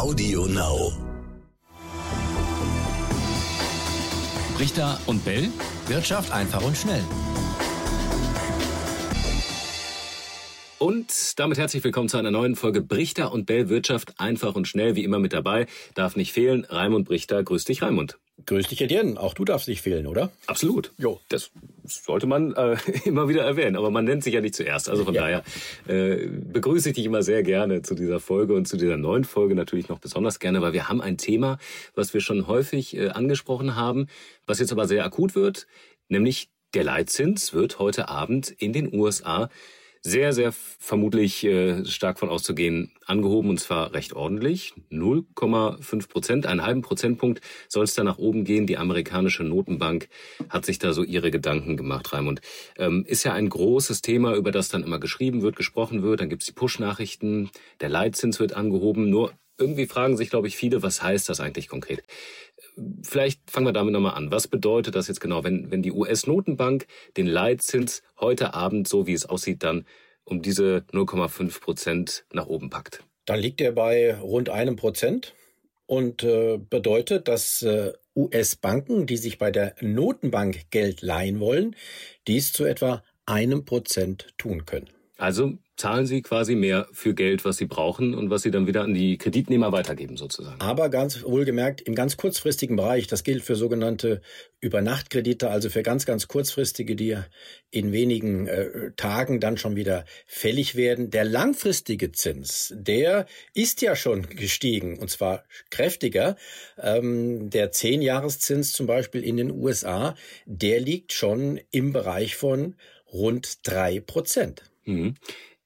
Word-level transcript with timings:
Audio 0.00 0.46
Now. 0.46 0.94
Richter 4.58 4.98
und 5.04 5.22
Bell. 5.26 5.50
Wirtschaft 5.88 6.32
einfach 6.32 6.64
und 6.64 6.74
schnell. 6.74 7.04
Und 10.78 11.38
damit 11.38 11.58
herzlich 11.58 11.84
willkommen 11.84 12.08
zu 12.08 12.16
einer 12.16 12.30
neuen 12.30 12.56
Folge 12.56 12.80
Brichter 12.80 13.30
und 13.30 13.44
Bell 13.44 13.68
Wirtschaft 13.68 14.14
einfach 14.16 14.54
und 14.54 14.66
schnell. 14.66 14.96
Wie 14.96 15.04
immer 15.04 15.18
mit 15.18 15.34
dabei, 15.34 15.66
darf 15.94 16.16
nicht 16.16 16.32
fehlen. 16.32 16.64
Raimund 16.70 17.06
Brichter, 17.06 17.42
grüß 17.42 17.66
dich, 17.66 17.82
Raimund. 17.82 18.18
Grüß 18.46 18.68
dich, 18.68 18.80
Etienne. 18.80 19.20
Auch 19.20 19.34
du 19.34 19.44
darfst 19.44 19.68
nicht 19.68 19.82
fehlen, 19.82 20.06
oder? 20.06 20.32
Absolut. 20.46 20.92
Jo. 20.96 21.20
Das 21.28 21.50
sollte 21.84 22.26
man 22.26 22.52
äh, 22.54 22.76
immer 23.04 23.28
wieder 23.28 23.42
erwähnen. 23.42 23.76
Aber 23.76 23.90
man 23.90 24.04
nennt 24.04 24.24
sich 24.24 24.34
ja 24.34 24.40
nicht 24.40 24.54
zuerst. 24.54 24.88
Also 24.88 25.04
von 25.04 25.14
ja. 25.14 25.22
daher 25.22 25.44
äh, 25.88 26.26
begrüße 26.26 26.90
ich 26.90 26.94
dich 26.96 27.06
immer 27.06 27.22
sehr 27.22 27.42
gerne 27.42 27.82
zu 27.82 27.94
dieser 27.94 28.20
Folge 28.20 28.54
und 28.54 28.66
zu 28.66 28.76
dieser 28.76 28.96
neuen 28.96 29.24
Folge 29.24 29.54
natürlich 29.54 29.88
noch 29.88 29.98
besonders 29.98 30.38
gerne, 30.38 30.62
weil 30.62 30.72
wir 30.72 30.88
haben 30.88 31.00
ein 31.00 31.18
Thema, 31.18 31.58
was 31.94 32.14
wir 32.14 32.20
schon 32.20 32.46
häufig 32.46 32.96
äh, 32.96 33.08
angesprochen 33.08 33.76
haben, 33.76 34.06
was 34.46 34.58
jetzt 34.58 34.72
aber 34.72 34.86
sehr 34.86 35.04
akut 35.04 35.34
wird, 35.34 35.66
nämlich 36.08 36.50
der 36.74 36.84
Leitzins 36.84 37.52
wird 37.52 37.78
heute 37.78 38.08
Abend 38.08 38.50
in 38.50 38.72
den 38.72 38.94
USA 38.94 39.48
sehr, 40.02 40.32
sehr 40.32 40.52
vermutlich 40.52 41.44
äh, 41.44 41.84
stark 41.84 42.18
von 42.18 42.30
auszugehen, 42.30 42.92
angehoben 43.04 43.50
und 43.50 43.60
zwar 43.60 43.92
recht 43.92 44.14
ordentlich. 44.14 44.72
0,5 44.90 46.08
Prozent, 46.08 46.46
einen 46.46 46.62
halben 46.62 46.80
Prozentpunkt 46.80 47.42
soll 47.68 47.84
es 47.84 47.94
da 47.94 48.02
nach 48.02 48.18
oben 48.18 48.44
gehen. 48.44 48.66
Die 48.66 48.78
amerikanische 48.78 49.44
Notenbank 49.44 50.08
hat 50.48 50.64
sich 50.64 50.78
da 50.78 50.92
so 50.92 51.02
ihre 51.02 51.30
Gedanken 51.30 51.76
gemacht, 51.76 52.12
Raimund. 52.12 52.40
Ähm, 52.78 53.04
ist 53.06 53.24
ja 53.24 53.34
ein 53.34 53.48
großes 53.48 54.00
Thema, 54.00 54.34
über 54.34 54.52
das 54.52 54.70
dann 54.70 54.84
immer 54.84 54.98
geschrieben 54.98 55.42
wird, 55.42 55.56
gesprochen 55.56 56.02
wird. 56.02 56.20
Dann 56.20 56.30
gibt's 56.30 56.46
die 56.46 56.52
Push-Nachrichten, 56.52 57.50
der 57.80 57.90
Leitzins 57.90 58.40
wird 58.40 58.54
angehoben. 58.54 59.10
Nur 59.10 59.32
irgendwie 59.58 59.86
fragen 59.86 60.16
sich, 60.16 60.30
glaube 60.30 60.48
ich, 60.48 60.56
viele, 60.56 60.82
was 60.82 61.02
heißt 61.02 61.28
das 61.28 61.40
eigentlich 61.40 61.68
konkret? 61.68 62.02
Vielleicht 63.02 63.50
fangen 63.50 63.66
wir 63.66 63.72
damit 63.72 63.92
nochmal 63.92 64.14
an. 64.14 64.30
Was 64.30 64.48
bedeutet 64.48 64.94
das 64.94 65.08
jetzt 65.08 65.20
genau, 65.20 65.44
wenn, 65.44 65.70
wenn 65.70 65.82
die 65.82 65.92
US-Notenbank 65.92 66.86
den 67.16 67.26
Leitzins 67.26 68.02
heute 68.18 68.54
Abend, 68.54 68.88
so 68.88 69.06
wie 69.06 69.12
es 69.12 69.26
aussieht, 69.26 69.62
dann 69.62 69.86
um 70.24 70.42
diese 70.42 70.84
0,5 70.92 71.60
Prozent 71.60 72.24
nach 72.32 72.46
oben 72.46 72.70
packt? 72.70 73.04
Dann 73.26 73.40
liegt 73.40 73.60
er 73.60 73.72
bei 73.72 74.16
rund 74.16 74.48
einem 74.48 74.76
Prozent 74.76 75.34
und 75.86 76.22
äh, 76.22 76.58
bedeutet, 76.58 77.28
dass 77.28 77.62
äh, 77.62 77.92
US-Banken, 78.16 79.06
die 79.06 79.16
sich 79.16 79.38
bei 79.38 79.50
der 79.50 79.74
Notenbank 79.80 80.70
Geld 80.70 81.02
leihen 81.02 81.40
wollen, 81.40 81.76
dies 82.26 82.52
zu 82.52 82.64
etwa 82.64 83.02
einem 83.26 83.64
Prozent 83.64 84.34
tun 84.38 84.66
können. 84.66 84.90
Also 85.20 85.58
zahlen 85.76 86.06
sie 86.06 86.22
quasi 86.22 86.54
mehr 86.54 86.88
für 86.92 87.14
Geld, 87.14 87.44
was 87.44 87.58
sie 87.58 87.66
brauchen 87.66 88.14
und 88.14 88.30
was 88.30 88.40
sie 88.40 88.50
dann 88.50 88.66
wieder 88.66 88.80
an 88.80 88.94
die 88.94 89.18
Kreditnehmer 89.18 89.70
weitergeben 89.70 90.16
sozusagen. 90.16 90.58
Aber 90.62 90.88
ganz 90.88 91.22
wohlgemerkt 91.24 91.82
im 91.82 91.94
ganz 91.94 92.16
kurzfristigen 92.16 92.74
Bereich, 92.74 93.06
das 93.06 93.22
gilt 93.22 93.42
für 93.42 93.54
sogenannte 93.54 94.22
Übernachtkredite, 94.60 95.50
also 95.50 95.68
für 95.68 95.82
ganz, 95.82 96.06
ganz 96.06 96.26
kurzfristige, 96.26 96.96
die 96.96 97.18
in 97.70 97.92
wenigen 97.92 98.46
äh, 98.46 98.92
Tagen 98.96 99.40
dann 99.40 99.58
schon 99.58 99.76
wieder 99.76 100.06
fällig 100.26 100.74
werden. 100.74 101.10
Der 101.10 101.24
langfristige 101.24 102.12
Zins, 102.12 102.72
der 102.74 103.26
ist 103.52 103.82
ja 103.82 103.96
schon 103.96 104.22
gestiegen 104.22 104.98
und 104.98 105.10
zwar 105.10 105.44
kräftiger. 105.68 106.36
Ähm, 106.78 107.50
der 107.50 107.72
Zehnjahreszins 107.72 108.72
zum 108.72 108.86
Beispiel 108.86 109.22
in 109.22 109.36
den 109.36 109.50
USA, 109.50 110.14
der 110.46 110.80
liegt 110.80 111.12
schon 111.12 111.60
im 111.70 111.92
Bereich 111.92 112.36
von 112.36 112.74
rund 113.12 113.66
drei 113.68 114.00
Prozent. 114.00 114.69
Mhm. 114.84 115.14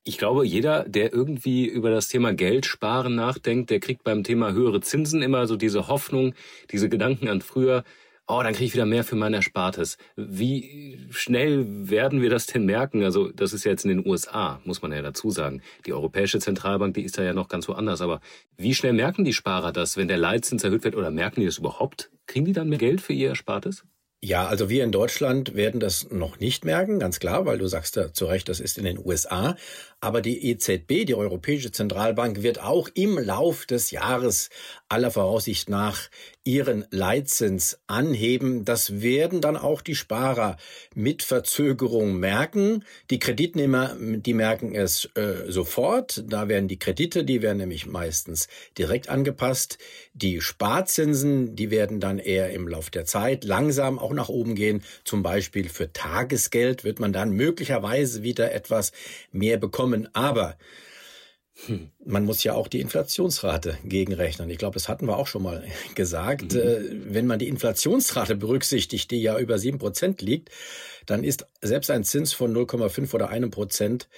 Ich 0.06 0.18
glaube, 0.18 0.44
jeder, 0.44 0.84
der 0.86 1.14
irgendwie 1.14 1.66
über 1.66 1.90
das 1.90 2.08
Thema 2.08 2.34
Geld 2.34 2.66
sparen 2.66 3.14
nachdenkt, 3.14 3.70
der 3.70 3.80
kriegt 3.80 4.04
beim 4.04 4.22
Thema 4.22 4.52
höhere 4.52 4.82
Zinsen 4.82 5.22
immer 5.22 5.46
so 5.46 5.56
diese 5.56 5.88
Hoffnung, 5.88 6.34
diese 6.70 6.90
Gedanken 6.90 7.28
an 7.28 7.40
früher, 7.40 7.84
oh, 8.26 8.40
dann 8.42 8.52
kriege 8.52 8.66
ich 8.66 8.74
wieder 8.74 8.86
mehr 8.86 9.04
für 9.04 9.16
mein 9.16 9.34
Erspartes. 9.34 9.96
Wie 10.16 10.98
schnell 11.10 11.88
werden 11.88 12.22
wir 12.22 12.30
das 12.30 12.47
denn 12.47 12.64
merken? 12.64 13.03
Also 13.03 13.30
das 13.30 13.53
ist 13.53 13.64
ja 13.64 13.70
jetzt 13.70 13.84
in 13.84 13.97
den 13.97 14.06
USA, 14.06 14.60
muss 14.64 14.82
man 14.82 14.92
ja 14.92 15.03
dazu 15.03 15.30
sagen. 15.30 15.62
Die 15.86 15.92
Europäische 15.92 16.38
Zentralbank, 16.38 16.94
die 16.94 17.03
ist 17.03 17.19
da 17.19 17.22
ja 17.22 17.34
noch 17.34 17.48
ganz 17.48 17.69
woanders. 17.69 18.00
Aber 18.00 18.20
wie 18.56 18.74
schnell 18.74 18.92
merken 18.92 19.24
die 19.24 19.32
Sparer 19.32 19.72
das, 19.72 19.97
wenn 19.97 20.08
der 20.08 20.19
Leitzins 20.19 20.64
erhöht 20.64 20.84
wird? 20.84 20.97
Oder 20.97 21.10
merken 21.10 21.41
die 21.41 21.47
das 21.47 21.58
überhaupt? 21.58 22.10
Kriegen 22.26 22.47
die 22.47 22.53
dann 22.53 22.69
mehr 22.69 22.78
Geld 22.78 23.00
für 23.00 23.12
ihr 23.12 23.28
Erspartes? 23.28 23.84
Ja, 24.24 24.46
also 24.46 24.70
wir 24.70 24.84
in 24.84 24.90
Deutschland 24.90 25.54
werden 25.54 25.80
das 25.80 26.10
noch 26.10 26.40
nicht 26.40 26.64
merken, 26.64 26.98
ganz 26.98 27.20
klar, 27.20 27.44
weil 27.44 27.58
du 27.58 27.66
sagst 27.66 27.96
ja 27.96 28.10
zu 28.10 28.24
Recht, 28.24 28.48
das 28.48 28.58
ist 28.58 28.78
in 28.78 28.84
den 28.84 28.98
USA. 28.98 29.54
Aber 30.00 30.22
die 30.22 30.50
EZB, 30.50 31.04
die 31.04 31.14
Europäische 31.14 31.72
Zentralbank, 31.72 32.42
wird 32.42 32.58
auch 32.58 32.88
im 32.94 33.18
Lauf 33.18 33.66
des 33.66 33.90
Jahres 33.90 34.48
aller 34.88 35.10
Voraussicht 35.10 35.68
nach 35.68 36.08
ihren 36.44 36.84
Leitzins 36.90 37.78
anheben. 37.86 38.66
Das 38.66 39.00
werden 39.00 39.40
dann 39.40 39.56
auch 39.56 39.80
die 39.80 39.94
Sparer 39.94 40.58
mit 40.94 41.22
Verzögerung 41.22 42.18
merken. 42.18 42.84
Die 43.10 43.18
Kreditnehmer, 43.18 43.96
die 43.98 44.34
merken 44.34 44.74
es 44.74 45.08
äh, 45.16 45.50
sofort. 45.50 46.22
Da 46.28 46.48
werden 46.48 46.68
die 46.68 46.78
Kredite, 46.78 47.24
die 47.24 47.41
werden 47.41 47.58
nämlich 47.58 47.86
meistens 47.86 48.48
direkt 48.76 49.08
angepasst. 49.08 49.78
Die 50.12 50.42
Sparzinsen, 50.42 51.56
die 51.56 51.70
werden 51.70 51.98
dann 51.98 52.18
eher 52.18 52.50
im 52.50 52.68
Lauf 52.68 52.91
der 52.91 53.06
Zeit 53.06 53.44
langsam 53.44 53.98
auch 53.98 54.12
nach 54.14 54.28
oben 54.28 54.54
gehen. 54.54 54.82
Zum 55.04 55.22
Beispiel 55.22 55.69
für 55.69 55.92
Tagesgeld 55.92 56.84
wird 56.84 57.00
man 57.00 57.12
dann 57.12 57.30
möglicherweise 57.30 58.22
wieder 58.22 58.52
etwas 58.52 58.92
mehr 59.32 59.58
bekommen. 59.58 60.08
Aber 60.14 60.56
hm. 61.66 61.91
Man 62.04 62.24
muss 62.24 62.42
ja 62.42 62.54
auch 62.54 62.66
die 62.66 62.80
Inflationsrate 62.80 63.78
gegenrechnen. 63.84 64.50
Ich 64.50 64.58
glaube, 64.58 64.74
das 64.74 64.88
hatten 64.88 65.06
wir 65.06 65.16
auch 65.16 65.28
schon 65.28 65.44
mal 65.44 65.64
gesagt. 65.94 66.53
Mhm. 66.53 66.60
Äh, 66.60 67.14
wenn 67.14 67.26
man 67.26 67.38
die 67.38 67.48
Inflationsrate 67.48 68.34
berücksichtigt, 68.34 69.10
die 69.10 69.22
ja 69.22 69.38
über 69.38 69.58
sieben 69.58 69.78
Prozent 69.78 70.20
liegt, 70.20 70.50
dann 71.06 71.22
ist 71.22 71.47
selbst 71.62 71.91
ein 71.91 72.04
Zins 72.04 72.32
von 72.32 72.54
0,5 72.54 73.14
oder 73.14 73.28
einem 73.28 73.50
Prozent 73.50 74.08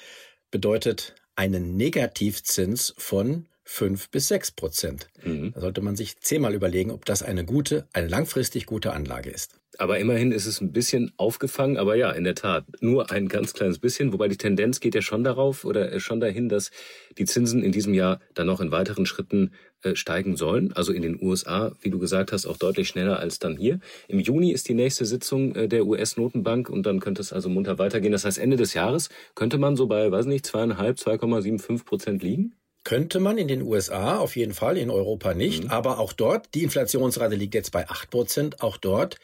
bedeutet 0.51 1.15
einen 1.35 1.77
Negativzins 1.77 2.95
von 2.97 3.47
fünf 3.69 4.11
bis 4.11 4.29
sechs 4.29 4.53
Prozent. 4.53 5.09
Mhm. 5.25 5.53
Da 5.53 5.61
sollte 5.61 5.81
man 5.83 5.97
sich 5.97 6.21
zehnmal 6.21 6.55
überlegen, 6.55 6.93
ob 6.93 7.05
das 7.05 7.25
eine 7.25 7.45
gute, 7.45 7.89
eine 7.93 8.07
langfristig 8.07 8.65
gute 8.65 8.93
Anlage 8.93 9.29
ist. 9.29 9.59
Aber 9.77 9.99
immerhin 9.99 10.31
ist 10.31 10.47
es 10.47 10.61
ein 10.61 10.73
bisschen 10.73 11.13
aufgefangen, 11.17 11.77
aber 11.77 11.97
ja, 11.97 12.13
in 12.13 12.25
der 12.25 12.37
Tat, 12.37 12.65
nur 12.81 13.11
ein 13.11 13.29
ganz 13.29 13.53
kleines 13.53 13.81
bisschen, 13.81 14.13
wobei 14.13 14.29
die 14.29 14.39
Tendenz 14.39 14.79
geht 14.81 14.95
ja 14.95 15.03
schon 15.03 15.25
darauf 15.25 15.65
oder 15.65 15.99
schon 15.99 16.21
dahin, 16.21 16.49
dass 16.49 16.71
die 17.19 17.25
Zinsen 17.25 17.63
in 17.63 17.73
diesem 17.73 17.93
Jahr 17.93 18.21
dann 18.35 18.47
noch 18.47 18.61
in 18.61 18.71
weiteren 18.71 19.05
Schritten 19.05 19.51
äh, 19.83 19.97
steigen 19.97 20.37
sollen. 20.37 20.73
Also 20.73 20.93
in 20.93 21.03
den 21.03 21.21
USA, 21.21 21.73
wie 21.81 21.91
du 21.91 21.99
gesagt 21.99 22.31
hast, 22.33 22.47
auch 22.47 22.57
deutlich 22.57 22.89
schneller 22.89 23.19
als 23.19 23.41
dann 23.41 23.57
hier. 23.57 23.81
Im 24.07 24.21
Juni 24.21 24.53
ist 24.53 24.69
die 24.69 24.75
nächste 24.75 25.05
Sitzung 25.05 25.57
äh, 25.57 25.69
der 25.69 25.87
US-Notenbank 25.87 26.71
und 26.71 26.87
dann 26.87 27.01
könnte 27.01 27.21
es 27.21 27.33
also 27.33 27.49
munter 27.49 27.79
weitergehen. 27.79 28.13
Das 28.13 28.25
heißt, 28.25 28.39
Ende 28.39 28.57
des 28.57 28.75
Jahres 28.75 29.11
könnte 29.35 29.59
man 29.59 29.77
so 29.77 29.89
bei, 29.89 30.11
weiß 30.11 30.27
nicht, 30.27 30.47
zweieinhalb, 30.47 30.99
2,75 30.99 31.85
Prozent 31.85 32.23
liegen? 32.23 32.55
Könnte 32.87 33.19
man 33.19 33.37
in 33.37 33.49
den 33.49 33.63
USA 33.63 34.17
auf 34.19 34.37
jeden 34.37 34.55
Fall, 34.55 34.79
in 34.79 34.91
Europa 34.91 35.35
nicht. 35.35 35.65
Mhm. 35.65 35.71
Aber 35.71 35.99
auch 35.99 36.13
dort, 36.13 36.55
die 36.55 36.63
Inflationsrate 36.63 37.35
liegt 37.35 37.57
jetzt 37.57 37.73
bei 37.73 37.89
acht 37.89 38.11
Prozent. 38.11 38.63
Auch 38.63 38.77
dort 38.77 39.19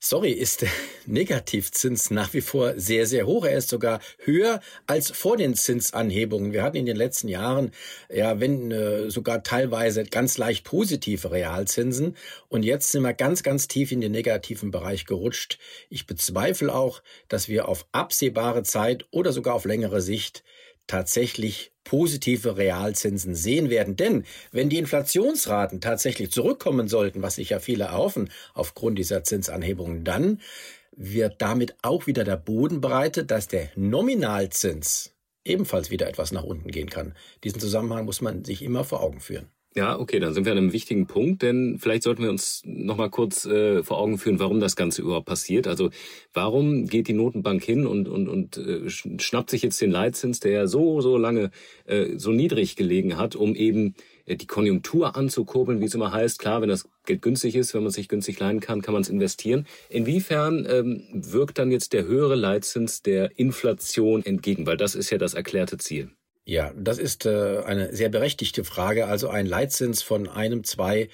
sorry, 0.00 0.32
ist 0.32 0.62
der 0.62 0.70
Negativzins 1.06 2.10
nach 2.10 2.34
wie 2.34 2.40
vor 2.40 2.74
sehr, 2.76 3.06
sehr 3.06 3.26
hoch. 3.26 3.44
Er 3.44 3.56
ist 3.56 3.68
sogar 3.68 4.00
höher 4.24 4.60
als 4.88 5.12
vor 5.12 5.36
den 5.36 5.54
Zinsanhebungen. 5.54 6.52
Wir 6.52 6.64
hatten 6.64 6.78
in 6.78 6.86
den 6.86 6.96
letzten 6.96 7.28
Jahren, 7.28 7.70
ja, 8.08 8.40
wenn 8.40 8.72
äh, 8.72 9.08
sogar 9.08 9.44
teilweise 9.44 10.02
ganz 10.02 10.36
leicht 10.36 10.64
positive 10.64 11.30
Realzinsen. 11.30 12.16
Und 12.48 12.64
jetzt 12.64 12.90
sind 12.90 13.02
wir 13.02 13.14
ganz, 13.14 13.44
ganz 13.44 13.68
tief 13.68 13.92
in 13.92 14.00
den 14.00 14.10
negativen 14.10 14.72
Bereich 14.72 15.06
gerutscht. 15.06 15.60
Ich 15.90 16.08
bezweifle 16.08 16.74
auch, 16.74 17.02
dass 17.28 17.48
wir 17.48 17.68
auf 17.68 17.86
absehbare 17.92 18.64
Zeit 18.64 19.06
oder 19.12 19.32
sogar 19.32 19.54
auf 19.54 19.64
längere 19.64 20.00
Sicht 20.00 20.42
tatsächlich 20.86 21.72
positive 21.84 22.56
Realzinsen 22.56 23.34
sehen 23.34 23.70
werden. 23.70 23.96
Denn 23.96 24.24
wenn 24.52 24.68
die 24.68 24.78
Inflationsraten 24.78 25.80
tatsächlich 25.80 26.30
zurückkommen 26.30 26.88
sollten, 26.88 27.22
was 27.22 27.36
sich 27.36 27.50
ja 27.50 27.58
viele 27.58 27.84
erhoffen 27.84 28.30
aufgrund 28.54 28.98
dieser 28.98 29.24
Zinsanhebungen, 29.24 30.04
dann 30.04 30.40
wird 30.92 31.40
damit 31.40 31.76
auch 31.82 32.06
wieder 32.06 32.24
der 32.24 32.36
Boden 32.36 32.80
bereitet, 32.80 33.30
dass 33.30 33.48
der 33.48 33.70
Nominalzins 33.76 35.14
ebenfalls 35.44 35.90
wieder 35.90 36.08
etwas 36.08 36.32
nach 36.32 36.44
unten 36.44 36.70
gehen 36.70 36.90
kann. 36.90 37.14
Diesen 37.44 37.60
Zusammenhang 37.60 38.04
muss 38.04 38.20
man 38.20 38.44
sich 38.44 38.62
immer 38.62 38.84
vor 38.84 39.00
Augen 39.00 39.20
führen. 39.20 39.48
Ja, 39.76 40.00
okay, 40.00 40.18
dann 40.18 40.34
sind 40.34 40.46
wir 40.46 40.52
an 40.52 40.58
einem 40.58 40.72
wichtigen 40.72 41.06
Punkt, 41.06 41.42
denn 41.42 41.78
vielleicht 41.78 42.02
sollten 42.02 42.24
wir 42.24 42.30
uns 42.30 42.60
noch 42.64 42.96
mal 42.96 43.08
kurz 43.08 43.46
äh, 43.46 43.84
vor 43.84 43.98
Augen 43.98 44.18
führen, 44.18 44.40
warum 44.40 44.58
das 44.58 44.74
Ganze 44.74 45.00
überhaupt 45.00 45.26
passiert. 45.26 45.68
Also 45.68 45.90
warum 46.32 46.86
geht 46.88 47.06
die 47.06 47.12
Notenbank 47.12 47.62
hin 47.62 47.86
und 47.86 48.08
und 48.08 48.28
und 48.28 48.56
äh, 48.56 48.90
schnappt 48.90 49.48
sich 49.48 49.62
jetzt 49.62 49.80
den 49.80 49.92
Leitzins, 49.92 50.40
der 50.40 50.50
ja 50.50 50.66
so 50.66 51.00
so 51.00 51.16
lange 51.16 51.52
äh, 51.84 52.18
so 52.18 52.32
niedrig 52.32 52.74
gelegen 52.74 53.16
hat, 53.16 53.36
um 53.36 53.54
eben 53.54 53.94
äh, 54.26 54.34
die 54.34 54.48
Konjunktur 54.48 55.14
anzukurbeln, 55.14 55.80
wie 55.80 55.84
es 55.84 55.94
immer 55.94 56.10
heißt. 56.12 56.40
Klar, 56.40 56.62
wenn 56.62 56.68
das 56.68 56.88
Geld 57.06 57.22
günstig 57.22 57.54
ist, 57.54 57.72
wenn 57.72 57.84
man 57.84 57.92
sich 57.92 58.08
günstig 58.08 58.40
leihen 58.40 58.58
kann, 58.58 58.82
kann 58.82 58.92
man 58.92 59.02
es 59.02 59.08
investieren. 59.08 59.66
Inwiefern 59.88 60.66
ähm, 60.68 61.04
wirkt 61.12 61.58
dann 61.58 61.70
jetzt 61.70 61.92
der 61.92 62.06
höhere 62.06 62.34
Leitzins 62.34 63.02
der 63.02 63.38
Inflation 63.38 64.24
entgegen? 64.24 64.66
Weil 64.66 64.76
das 64.76 64.96
ist 64.96 65.10
ja 65.10 65.18
das 65.18 65.34
erklärte 65.34 65.78
Ziel. 65.78 66.10
Ja, 66.50 66.72
das 66.76 66.98
ist 66.98 67.26
äh, 67.26 67.62
eine 67.64 67.94
sehr 67.94 68.08
berechtigte 68.08 68.64
Frage. 68.64 69.06
Also 69.06 69.28
ein 69.28 69.46
Leitzins 69.46 70.02
von 70.02 70.28
einem, 70.28 70.64
zwei 70.64 71.08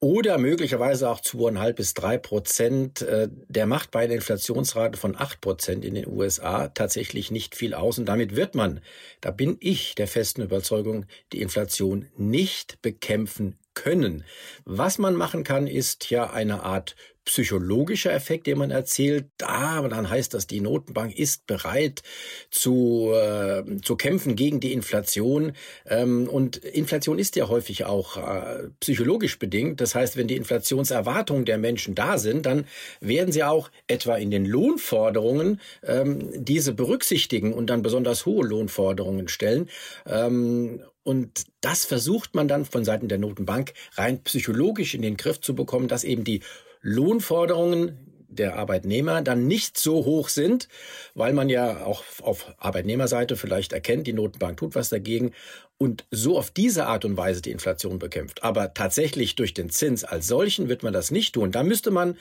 oder 0.00 0.36
möglicherweise 0.36 1.08
auch 1.08 1.20
zweieinhalb 1.20 1.76
bis 1.76 1.94
drei 1.94 2.18
Prozent. 2.18 3.00
Äh, 3.02 3.28
der 3.48 3.66
macht 3.66 3.92
bei 3.92 4.00
einer 4.00 4.14
Inflationsrate 4.14 4.98
von 4.98 5.14
acht 5.14 5.40
Prozent 5.40 5.84
in 5.84 5.94
den 5.94 6.08
USA 6.08 6.66
tatsächlich 6.66 7.30
nicht 7.30 7.54
viel 7.54 7.72
aus. 7.72 8.00
Und 8.00 8.06
damit 8.06 8.34
wird 8.34 8.56
man, 8.56 8.80
da 9.20 9.30
bin 9.30 9.58
ich 9.60 9.94
der 9.94 10.08
festen 10.08 10.42
Überzeugung, 10.42 11.06
die 11.32 11.40
Inflation 11.40 12.08
nicht 12.16 12.82
bekämpfen 12.82 13.56
können. 13.74 14.24
Was 14.64 14.98
man 14.98 15.14
machen 15.14 15.44
kann, 15.44 15.66
ist 15.66 16.10
ja 16.10 16.30
eine 16.30 16.62
Art 16.62 16.96
psychologischer 17.24 18.12
Effekt, 18.12 18.46
den 18.46 18.58
man 18.58 18.70
erzählt. 18.70 19.26
Da, 19.38 19.80
dann 19.88 20.10
heißt 20.10 20.34
das, 20.34 20.46
die 20.46 20.60
Notenbank 20.60 21.16
ist 21.18 21.46
bereit 21.46 22.02
zu, 22.50 23.12
äh, 23.14 23.62
zu 23.82 23.96
kämpfen 23.96 24.36
gegen 24.36 24.60
die 24.60 24.72
Inflation. 24.72 25.52
Ähm, 25.86 26.28
und 26.28 26.56
Inflation 26.58 27.18
ist 27.18 27.36
ja 27.36 27.48
häufig 27.48 27.84
auch 27.86 28.16
äh, 28.16 28.68
psychologisch 28.80 29.38
bedingt. 29.38 29.80
Das 29.80 29.94
heißt, 29.94 30.16
wenn 30.16 30.28
die 30.28 30.36
Inflationserwartungen 30.36 31.44
der 31.44 31.58
Menschen 31.58 31.94
da 31.94 32.18
sind, 32.18 32.46
dann 32.46 32.66
werden 33.00 33.32
sie 33.32 33.42
auch 33.42 33.70
etwa 33.86 34.16
in 34.16 34.30
den 34.30 34.44
Lohnforderungen 34.44 35.60
ähm, 35.82 36.30
diese 36.34 36.74
berücksichtigen 36.74 37.54
und 37.54 37.70
dann 37.70 37.82
besonders 37.82 38.26
hohe 38.26 38.46
Lohnforderungen 38.46 39.28
stellen. 39.28 39.70
Ähm, 40.06 40.82
und 41.04 41.44
das 41.60 41.84
versucht 41.84 42.34
man 42.34 42.48
dann 42.48 42.64
von 42.64 42.84
Seiten 42.84 43.08
der 43.08 43.18
Notenbank 43.18 43.74
rein 43.92 44.22
psychologisch 44.24 44.94
in 44.94 45.02
den 45.02 45.16
Griff 45.16 45.40
zu 45.40 45.54
bekommen, 45.54 45.86
dass 45.86 46.02
eben 46.02 46.24
die 46.24 46.40
Lohnforderungen 46.80 47.98
der 48.28 48.56
Arbeitnehmer 48.56 49.22
dann 49.22 49.46
nicht 49.46 49.78
so 49.78 50.04
hoch 50.04 50.28
sind, 50.28 50.68
weil 51.14 51.32
man 51.32 51.48
ja 51.48 51.84
auch 51.84 52.02
auf 52.20 52.52
Arbeitnehmerseite 52.58 53.36
vielleicht 53.36 53.72
erkennt, 53.72 54.06
die 54.06 54.12
Notenbank 54.12 54.56
tut 54.56 54.74
was 54.74 54.88
dagegen 54.88 55.32
und 55.78 56.04
so 56.10 56.38
auf 56.38 56.50
diese 56.50 56.86
Art 56.86 57.04
und 57.04 57.16
Weise 57.16 57.42
die 57.42 57.50
Inflation 57.50 57.98
bekämpft. 57.98 58.42
Aber 58.42 58.74
tatsächlich 58.74 59.34
durch 59.36 59.54
den 59.54 59.70
Zins 59.70 60.04
als 60.04 60.26
solchen 60.26 60.68
wird 60.68 60.82
man 60.82 60.92
das 60.92 61.10
nicht 61.10 61.34
tun. 61.34 61.52
Da 61.52 61.62
müsste 61.62 61.90
man, 61.90 62.16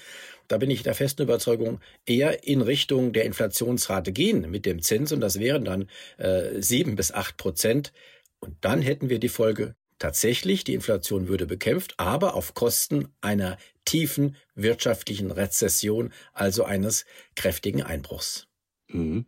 da 0.48 0.58
bin 0.58 0.70
ich 0.70 0.84
der 0.84 0.96
festen 0.96 1.24
Überzeugung, 1.24 1.80
eher 2.06 2.46
in 2.46 2.62
Richtung 2.62 3.14
der 3.14 3.26
Inflationsrate 3.26 4.12
gehen 4.12 4.50
mit 4.50 4.66
dem 4.66 4.82
Zins 4.82 5.12
und 5.12 5.22
das 5.22 5.40
wären 5.40 5.66
dann 5.66 5.90
äh, 6.18 6.62
sieben 6.62 6.96
bis 6.96 7.12
acht 7.12 7.38
Prozent. 7.38 7.94
Und 8.44 8.58
dann 8.66 8.82
hätten 8.82 9.08
wir 9.08 9.20
die 9.20 9.30
Folge, 9.30 9.74
tatsächlich, 10.00 10.66
die 10.66 10.74
Inflation 10.74 11.30
würde 11.30 11.46
bekämpft, 11.46 11.94
aber 11.98 12.34
auf 12.34 12.54
Kosten 12.54 13.08
einer 13.22 13.58
tiefen 13.86 14.36
wirtschaftlichen 14.54 15.32
Rezession, 15.32 16.12
also 16.34 16.66
eines 16.66 17.06
kräftigen 17.38 17.84
Einbruchs. 17.84 18.48
Mhm. 18.90 19.28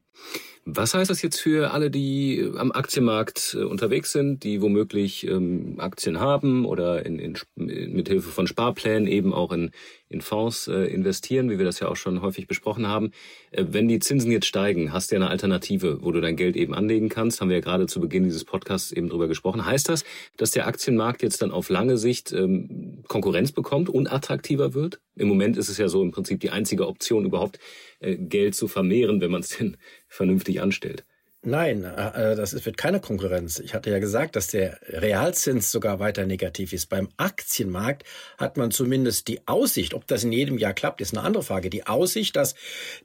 Was 0.67 0.95
heißt 0.95 1.12
das 1.12 1.21
jetzt 1.21 1.39
für 1.39 1.71
alle, 1.71 1.91
die 1.91 2.39
äh, 2.39 2.57
am 2.57 2.71
Aktienmarkt 2.71 3.56
äh, 3.57 3.63
unterwegs 3.63 4.12
sind, 4.12 4.44
die 4.44 4.63
womöglich 4.63 5.27
ähm, 5.27 5.75
Aktien 5.77 6.19
haben 6.19 6.65
oder 6.65 7.06
in, 7.06 7.19
in, 7.19 7.38
mit 7.56 8.07
Hilfe 8.07 8.29
von 8.29 8.47
Sparplänen 8.47 9.07
eben 9.07 9.31
auch 9.31 9.51
in, 9.51 9.69
in 10.09 10.21
Fonds 10.21 10.67
äh, 10.67 10.85
investieren, 10.85 11.51
wie 11.51 11.59
wir 11.59 11.65
das 11.65 11.79
ja 11.79 11.88
auch 11.88 11.95
schon 11.95 12.23
häufig 12.23 12.47
besprochen 12.47 12.88
haben. 12.88 13.12
Äh, 13.51 13.65
wenn 13.69 13.88
die 13.88 14.00
Zinsen 14.00 14.31
jetzt 14.31 14.47
steigen, 14.47 14.91
hast 14.91 15.12
du 15.12 15.15
ja 15.15 15.21
eine 15.21 15.29
Alternative, 15.29 16.00
wo 16.01 16.12
du 16.12 16.19
dein 16.19 16.35
Geld 16.35 16.56
eben 16.56 16.73
anlegen 16.73 17.09
kannst. 17.09 17.41
Haben 17.41 17.50
wir 17.50 17.57
ja 17.57 17.62
gerade 17.62 17.85
zu 17.85 18.00
Beginn 18.00 18.23
dieses 18.23 18.44
Podcasts 18.44 18.91
eben 18.91 19.09
drüber 19.09 19.27
gesprochen. 19.27 19.67
Heißt 19.67 19.88
das, 19.88 20.03
dass 20.35 20.50
der 20.50 20.65
Aktienmarkt 20.65 21.21
jetzt 21.21 21.44
dann 21.44 21.51
auf 21.51 21.69
lange 21.69 22.00
Sicht 22.00 22.31
ähm, 22.31 23.03
Konkurrenz 23.07 23.51
bekommt, 23.51 23.88
unattraktiver 23.88 24.73
wird? 24.73 25.00
Im 25.15 25.27
Moment 25.27 25.57
ist 25.57 25.69
es 25.69 25.77
ja 25.77 25.88
so 25.88 26.01
im 26.01 26.12
Prinzip 26.12 26.39
die 26.39 26.50
einzige 26.50 26.88
Option 26.88 27.25
überhaupt, 27.25 27.59
äh, 28.00 28.17
Geld 28.17 28.56
zu 28.56 28.67
vermehren, 28.67 29.21
wenn 29.21 29.31
man 29.31 29.41
es 29.41 29.50
denn 29.50 29.77
vernünftig 30.07 30.61
anstellt. 30.61 31.05
Nein, 31.47 31.83
äh, 31.83 32.31
äh, 32.31 32.36
das 32.36 32.65
wird 32.65 32.75
keine 32.75 33.00
Konkurrenz. 33.00 33.59
Ich 33.59 33.75
hatte 33.75 33.92
ja 33.92 34.00
gesagt, 34.00 34.36
dass 34.36 34.47
der 34.47 34.80
Realzins 34.89 35.71
sogar 35.71 36.00
weiter 36.00 36.25
negativ 36.25 36.74
ist. 36.74 36.88
Beim 36.88 37.07
Aktienmarkt 37.18 38.03
hat 38.39 38.57
man 38.57 38.71
zumindest 38.71 39.27
die 39.27 39.47
Aussicht, 39.47 39.94
ob 39.94 40.07
das 40.07 40.24
in 40.24 40.31
jedem 40.31 40.57
Jahr 40.57 40.74
klappt, 40.74 41.01
ist 41.01 41.15
eine 41.15 41.24
andere 41.24 41.44
Frage, 41.44 41.69
die 41.69 41.86
Aussicht, 41.86 42.36
dass 42.36 42.56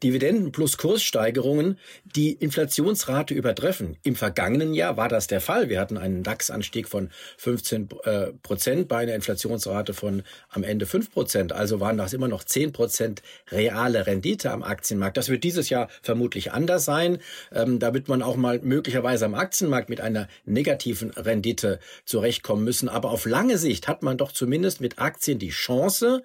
Dividenden 0.03 0.53
plus 0.53 0.79
Kurssteigerungen 0.79 1.79
die 2.17 2.33
Inflationsrate 2.33 3.35
übertreffen. 3.35 3.99
Im 4.05 4.17
vergangenen 4.17 4.73
Jahr 4.73 4.97
war 4.97 5.11
das 5.11 5.27
der 5.27 5.43
Fall. 5.43 5.69
Wir 5.69 5.79
hatten 5.79 5.99
einen 5.99 6.23
DAX-Anstieg 6.23 6.89
von 6.89 7.11
15 7.37 7.91
äh, 8.05 8.27
Prozent 8.43 8.89
bei 8.89 9.01
einer 9.01 9.17
Inflationsrate 9.17 9.93
von 9.93 10.23
am 10.49 10.65
Ende 10.65 10.87
5 10.87 11.13
Prozent. 11.13 11.53
Also 11.53 11.81
waren 11.81 11.99
das 11.99 12.15
immer 12.15 12.29
noch 12.29 12.45
10 12.45 12.73
Prozent 12.73 13.21
reale 13.51 14.07
Rendite 14.07 14.51
am 14.51 14.63
Aktienmarkt. 14.63 15.19
Das 15.19 15.29
wird 15.29 15.45
dieses 15.45 15.69
Jahr 15.69 15.91
vermutlich 16.01 16.53
anders 16.53 16.87
sein. 16.87 17.19
Ähm, 17.53 17.79
da 17.79 17.93
wird 17.93 18.09
man 18.09 18.23
auch 18.23 18.30
mal 18.37 18.61
möglicherweise 18.61 19.25
am 19.25 19.35
Aktienmarkt 19.35 19.89
mit 19.89 20.01
einer 20.01 20.29
negativen 20.45 21.11
Rendite 21.11 21.79
zurechtkommen 22.05 22.65
müssen. 22.65 22.89
Aber 22.89 23.11
auf 23.11 23.27
lange 23.27 23.59
Sicht 23.59 23.89
hat 23.89 24.03
man 24.03 24.19
doch 24.19 24.33
zumindest 24.33 24.81
mit 24.81 24.99
Aktien 24.99 25.39
die 25.39 25.51
Chance, 25.51 26.23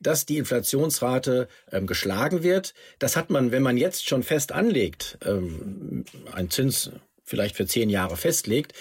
dass 0.00 0.26
die 0.26 0.38
Inflationsrate 0.38 1.48
ähm, 1.72 1.86
geschlagen 1.86 2.42
wird. 2.42 2.74
Das 2.98 3.16
hat 3.16 3.30
man, 3.30 3.52
wenn 3.52 3.62
man 3.62 3.76
jetzt 3.76 4.08
schon 4.08 4.22
fest 4.22 4.52
anlegt, 4.52 5.18
ähm, 5.24 6.04
einen 6.32 6.50
Zins 6.50 6.90
vielleicht 7.24 7.56
für 7.56 7.66
zehn 7.66 7.90
Jahre 7.90 8.16
festlegt, 8.16 8.72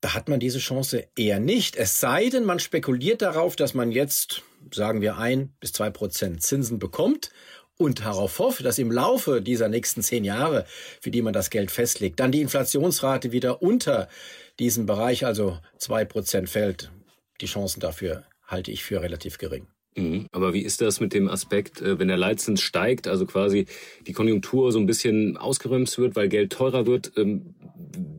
da 0.00 0.14
hat 0.14 0.28
man 0.28 0.40
diese 0.40 0.58
Chance 0.58 1.08
eher 1.16 1.40
nicht. 1.40 1.76
Es 1.76 2.00
sei 2.00 2.28
denn, 2.28 2.44
man 2.44 2.60
spekuliert 2.60 3.22
darauf, 3.22 3.56
dass 3.56 3.74
man 3.74 3.90
jetzt, 3.90 4.42
sagen 4.72 5.00
wir, 5.00 5.18
ein 5.18 5.54
bis 5.60 5.72
zwei 5.72 5.90
Prozent 5.90 6.42
Zinsen 6.42 6.78
bekommt 6.78 7.30
und 7.78 8.00
darauf 8.00 8.38
hoffe, 8.38 8.62
dass 8.62 8.78
im 8.78 8.90
Laufe 8.90 9.42
dieser 9.42 9.68
nächsten 9.68 10.02
zehn 10.02 10.24
Jahre, 10.24 10.64
für 11.00 11.10
die 11.10 11.22
man 11.22 11.32
das 11.32 11.50
Geld 11.50 11.70
festlegt, 11.70 12.20
dann 12.20 12.32
die 12.32 12.40
Inflationsrate 12.40 13.32
wieder 13.32 13.62
unter 13.62 14.08
diesem 14.58 14.86
Bereich, 14.86 15.26
also 15.26 15.58
zwei 15.78 16.04
Prozent 16.04 16.48
fällt. 16.48 16.90
Die 17.40 17.46
Chancen 17.46 17.80
dafür 17.80 18.24
halte 18.46 18.70
ich 18.70 18.84
für 18.84 19.02
relativ 19.02 19.38
gering. 19.38 19.66
Mhm. 19.96 20.26
Aber 20.30 20.52
wie 20.52 20.60
ist 20.60 20.80
das 20.80 21.00
mit 21.00 21.14
dem 21.14 21.28
Aspekt, 21.28 21.80
äh, 21.80 21.98
wenn 21.98 22.08
der 22.08 22.16
Leitzins 22.18 22.60
steigt, 22.60 23.08
also 23.08 23.26
quasi 23.26 23.66
die 24.06 24.12
Konjunktur 24.12 24.70
so 24.70 24.78
ein 24.78 24.86
bisschen 24.86 25.36
ausgerömt 25.36 25.96
wird, 25.98 26.16
weil 26.16 26.28
Geld 26.28 26.52
teurer 26.52 26.86
wird, 26.86 27.12
ähm, 27.16 27.54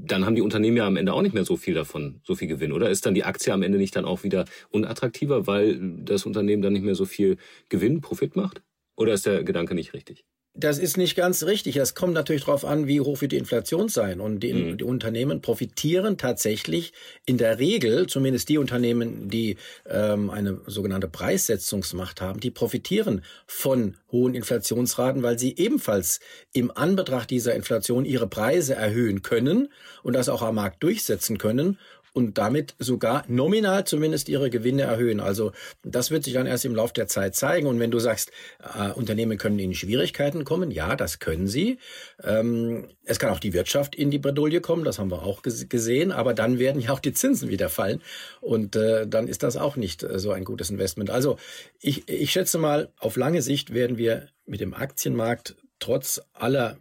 dann 0.06 0.26
haben 0.26 0.36
die 0.36 0.42
Unternehmen 0.42 0.78
ja 0.78 0.88
am 0.88 0.98
Ende 0.98 1.14
auch 1.14 1.22
nicht 1.22 1.34
mehr 1.34 1.46
so 1.46 1.58
viel 1.58 1.74
davon, 1.74 2.22
so 2.24 2.36
viel 2.36 2.48
Gewinn, 2.48 2.72
oder? 2.72 2.90
Ist 2.90 3.06
dann 3.06 3.14
die 3.14 3.26
Aktie 3.26 3.54
am 3.54 3.62
Ende 3.62 3.78
nicht 3.78 3.96
dann 3.96 4.06
auch 4.06 4.24
wieder 4.24 4.46
unattraktiver, 4.70 5.48
weil 5.48 5.80
das 6.04 6.26
Unternehmen 6.26 6.62
dann 6.62 6.74
nicht 6.74 6.86
mehr 6.86 6.96
so 6.96 7.06
viel 7.06 7.38
Gewinn, 7.70 8.02
Profit 8.02 8.36
macht? 8.36 8.62
Oder 8.98 9.14
ist 9.14 9.26
der 9.26 9.44
Gedanke 9.44 9.76
nicht 9.76 9.94
richtig? 9.94 10.26
Das 10.60 10.80
ist 10.80 10.98
nicht 10.98 11.16
ganz 11.16 11.44
richtig. 11.44 11.76
Es 11.78 11.94
kommt 11.94 12.16
natürlich 12.16 12.46
darauf 12.46 12.66
an, 12.66 12.88
wie 12.88 13.00
hoch 13.00 13.22
wird 13.22 13.32
die 13.32 13.38
Inflation 13.38 13.90
sein. 13.90 14.20
Und 14.20 14.40
die, 14.40 14.54
mhm. 14.54 14.78
die, 14.80 14.84
Unternehmen 14.84 15.40
profitieren 15.40 16.18
tatsächlich 16.18 16.94
in 17.28 17.38
der 17.38 17.60
Regel, 17.60 18.08
zumindest 18.08 18.50
die 18.50 18.58
Unternehmen, 18.58 19.30
die 19.30 19.58
ähm, 19.88 20.32
eine 20.32 20.62
sogenannte 20.66 21.08
Preissetzungsmacht 21.08 22.22
haben, 22.22 22.40
die 22.40 22.50
profitieren 22.50 23.22
von 23.46 23.98
hohen 24.12 24.34
Inflationsraten, 24.34 25.22
weil 25.22 25.38
sie 25.38 25.56
ebenfalls 25.56 26.22
im 26.54 26.76
Anbetracht 26.76 27.30
dieser 27.30 27.54
Inflation 27.54 28.04
ihre 28.04 28.28
Preise 28.28 28.74
erhöhen 28.74 29.22
können 29.22 29.72
und 30.02 30.14
das 30.14 30.28
auch 30.28 30.42
am 30.42 30.56
Markt 30.56 30.82
durchsetzen 30.82 31.38
können 31.38 31.78
und 32.14 32.38
damit 32.38 32.76
sogar 32.80 33.24
nominal 33.28 33.86
zumindest 33.86 34.30
ihre 34.30 34.50
Gewinne 34.50 34.84
erhöhen. 34.84 35.20
Also 35.20 35.52
das 35.84 36.12
wird 36.12 36.24
sich 36.24 36.34
dann 36.34 36.48
erst 36.48 36.66
im 36.66 36.76
Laufe 36.76 36.94
der 36.94 37.08
Zeit 37.08 37.36
zeigen. 37.36 37.68
Und 37.68 37.80
wenn 37.80 37.92
du 37.92 38.00
sagst, 38.00 38.32
äh, 38.60 38.92
Unternehmen 38.92 39.38
können 39.38 39.60
in 39.60 39.74
Schwierigkeiten 39.74 40.44
kommen, 40.44 40.72
ja, 40.72 40.96
das 40.96 41.20
können 41.20 41.48
sie. 41.48 41.78
Ähm, 42.24 42.88
es 43.06 43.20
kann 43.20 43.32
auch 43.32 43.40
die 43.40 43.54
Wirtschaft 43.54 43.96
in 43.96 44.12
die 44.12 44.20
Bredouille 44.20 44.62
kommen, 44.62 44.84
das 44.84 45.00
haben 45.00 45.12
wir 45.12 45.24
auch 45.24 45.42
gesehen. 45.44 46.12
Aber 46.12 46.34
dann 46.34 46.60
werden 46.60 46.82
ja 46.82 46.92
auch 46.92 47.00
die 47.00 47.14
Zinsen 47.14 47.50
wieder 47.50 47.70
fallen. 47.70 48.02
Und 48.42 48.76
äh, 48.76 49.08
dann 49.08 49.28
ist 49.28 49.44
das 49.44 49.58
auch 49.58 49.76
nicht 49.76 50.04
äh, 50.04 50.20
so 50.20 50.32
ein 50.32 50.44
gutes 50.44 50.70
Investment. 50.70 51.10
Also 51.10 51.38
ich, 51.80 52.08
ich 52.10 52.32
schätze 52.32 52.58
mal, 52.58 52.90
auf 52.98 53.16
lange 53.16 53.42
Sicht 53.42 53.74
werden 53.74 53.98
wir 53.98 54.28
mit 54.46 54.62
dem 54.62 54.74
Aktienmarkt 54.74 55.56
trotz 55.80 56.22
aller 56.34 56.78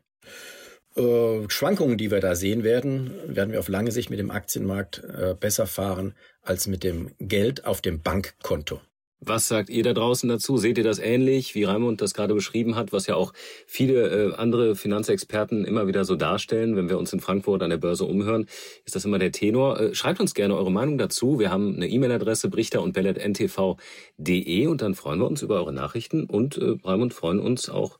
äh, 0.96 1.48
Schwankungen, 1.48 1.98
die 1.98 2.10
wir 2.10 2.20
da 2.20 2.34
sehen 2.34 2.64
werden, 2.64 3.10
werden 3.26 3.52
wir 3.52 3.58
auf 3.58 3.68
lange 3.68 3.92
Sicht 3.92 4.10
mit 4.10 4.18
dem 4.18 4.30
Aktienmarkt 4.30 5.04
äh, 5.04 5.34
besser 5.38 5.66
fahren 5.66 6.14
als 6.42 6.66
mit 6.66 6.84
dem 6.84 7.10
Geld 7.18 7.66
auf 7.66 7.80
dem 7.80 8.00
Bankkonto. 8.00 8.80
Was 9.20 9.48
sagt 9.48 9.70
ihr 9.70 9.82
da 9.82 9.94
draußen 9.94 10.28
dazu? 10.28 10.58
Seht 10.58 10.78
ihr 10.78 10.84
das 10.84 10.98
ähnlich, 10.98 11.54
wie 11.54 11.64
Raimund 11.64 12.00
das 12.00 12.14
gerade 12.14 12.34
beschrieben 12.34 12.76
hat, 12.76 12.92
was 12.92 13.06
ja 13.06 13.14
auch 13.14 13.32
viele 13.66 14.08
äh, 14.08 14.34
andere 14.34 14.76
Finanzexperten 14.76 15.64
immer 15.64 15.86
wieder 15.86 16.04
so 16.04 16.16
darstellen, 16.16 16.76
wenn 16.76 16.88
wir 16.88 16.98
uns 16.98 17.12
in 17.12 17.20
Frankfurt 17.20 17.62
an 17.62 17.70
der 17.70 17.78
Börse 17.78 18.04
umhören, 18.04 18.46
ist 18.84 18.94
das 18.94 19.04
immer 19.04 19.18
der 19.18 19.32
Tenor. 19.32 19.94
Schreibt 19.94 20.20
uns 20.20 20.34
gerne 20.34 20.56
eure 20.56 20.70
Meinung 20.70 20.98
dazu. 20.98 21.38
Wir 21.38 21.50
haben 21.50 21.76
eine 21.76 21.88
E-Mail-Adresse 21.88 22.48
brichter 22.48 22.82
und 22.82 22.92
belletntv.de 22.92 24.66
und 24.66 24.82
dann 24.82 24.94
freuen 24.94 25.20
wir 25.20 25.26
uns 25.26 25.42
über 25.42 25.56
eure 25.56 25.72
Nachrichten 25.72 26.24
und 26.24 26.60
Raimund 26.84 27.14
freuen 27.14 27.40
uns 27.40 27.68
auch 27.68 27.98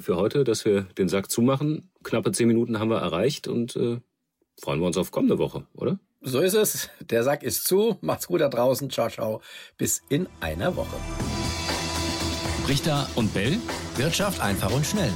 für 0.00 0.16
heute, 0.16 0.44
dass 0.44 0.64
wir 0.64 0.82
den 0.82 1.08
Sack 1.08 1.30
zumachen. 1.30 1.90
Knappe 2.02 2.32
zehn 2.32 2.48
Minuten 2.48 2.78
haben 2.78 2.90
wir 2.90 2.98
erreicht 2.98 3.48
und 3.48 3.76
äh, 3.76 4.00
freuen 4.60 4.80
wir 4.80 4.86
uns 4.86 4.96
auf 4.96 5.10
kommende 5.10 5.38
Woche, 5.38 5.66
oder? 5.74 5.98
So 6.20 6.40
ist 6.40 6.54
es. 6.54 6.88
Der 7.00 7.24
Sack 7.24 7.42
ist 7.42 7.64
zu. 7.64 7.98
Macht's 8.00 8.28
gut 8.28 8.40
da 8.40 8.48
draußen. 8.48 8.90
Ciao, 8.90 9.08
ciao. 9.08 9.40
Bis 9.76 10.02
in 10.08 10.28
einer 10.40 10.76
Woche. 10.76 10.96
Richter 12.68 13.08
und 13.16 13.34
Bell. 13.34 13.58
Wirtschaft 13.96 14.40
einfach 14.40 14.72
und 14.72 14.86
schnell. 14.86 15.12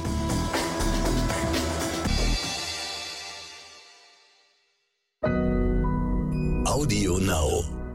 Audio 6.65 7.17
Now. 7.19 7.86